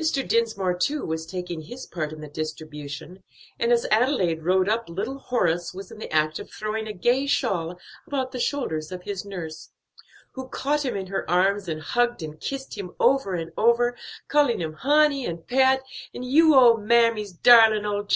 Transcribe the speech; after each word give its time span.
Mr. 0.00 0.26
Dinsmore 0.26 0.72
too 0.78 1.04
was 1.04 1.26
taking 1.26 1.60
his 1.60 1.84
part 1.84 2.10
in 2.10 2.22
the 2.22 2.26
distribution, 2.26 3.22
and 3.60 3.70
as 3.70 3.84
Adelaide 3.90 4.44
rode 4.44 4.66
up 4.66 4.88
little 4.88 5.18
Horace 5.18 5.74
was 5.74 5.90
in 5.90 5.98
the 5.98 6.10
act 6.10 6.38
of 6.38 6.50
throwing 6.50 6.86
a 6.88 6.94
gay 6.94 7.26
shawl 7.26 7.78
about 8.06 8.32
the 8.32 8.40
shoulders 8.40 8.90
of 8.90 9.02
his 9.02 9.26
nurse, 9.26 9.68
who 10.32 10.48
caught 10.48 10.86
him 10.86 10.96
in 10.96 11.08
her 11.08 11.30
arms 11.30 11.68
and 11.68 11.82
hugged 11.82 12.22
and 12.22 12.40
kissed 12.40 12.78
him 12.78 12.92
over 12.98 13.34
and 13.34 13.52
over, 13.58 13.94
calling 14.26 14.58
him 14.58 14.72
"honey," 14.72 15.26
and 15.26 15.46
"pet," 15.46 15.82
and 16.14 16.24
"you 16.24 16.54
ole 16.54 16.78
mammy's 16.78 17.34
darlin' 17.34 17.84
ole 17.84 18.04
chil'!" 18.04 18.10